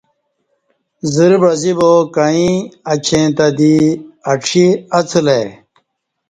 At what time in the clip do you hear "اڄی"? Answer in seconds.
4.31-4.65